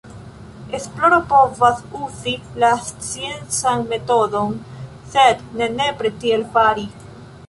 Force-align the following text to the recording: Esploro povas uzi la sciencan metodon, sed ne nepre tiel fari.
Esploro 0.75 1.17
povas 1.33 1.83
uzi 2.05 2.31
la 2.63 2.71
sciencan 2.87 3.85
metodon, 3.91 4.55
sed 5.17 5.45
ne 5.61 5.69
nepre 5.75 6.13
tiel 6.25 6.47
fari. 6.57 6.87